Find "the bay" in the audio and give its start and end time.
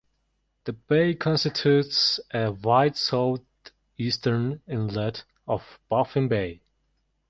0.63-1.13